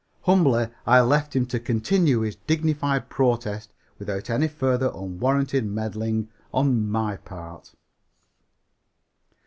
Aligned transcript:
Humbly 0.21 0.69
I 0.87 0.99
left 1.01 1.35
him 1.35 1.45
to 1.45 1.59
continue 1.59 2.21
his 2.21 2.35
dignified 2.35 3.07
protest 3.09 3.71
without 3.99 4.31
any 4.31 4.47
further 4.47 4.89
unwarranted 4.95 5.63
meddling 5.63 6.27
on 6.51 6.89
my 6.89 7.17
part. 7.17 7.75